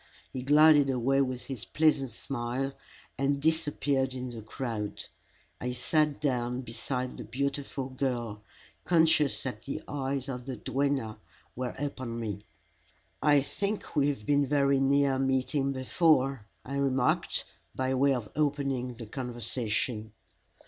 [0.33, 2.73] he glided away with his pleasant smile
[3.19, 5.03] and disappeared in the crowd.
[5.59, 8.41] I sat down beside the beautiful girl,
[8.83, 11.19] conscious that the eyes of the duenna
[11.55, 12.43] were upon me.
[13.21, 17.45] "I think we have been very near meeting before," I remarked,
[17.75, 20.13] by way of opening the conversation.